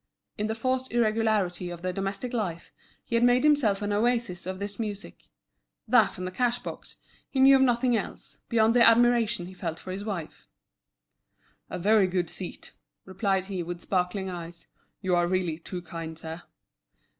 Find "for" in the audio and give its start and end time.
9.77-9.91